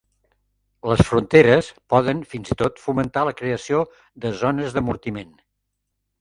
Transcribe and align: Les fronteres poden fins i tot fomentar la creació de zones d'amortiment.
Les 0.91 1.01
fronteres 1.09 1.69
poden 1.93 2.23
fins 2.31 2.53
i 2.55 2.57
tot 2.61 2.81
fomentar 2.85 3.27
la 3.29 3.35
creació 3.43 3.83
de 4.25 4.33
zones 4.41 4.75
d'amortiment. 4.79 5.33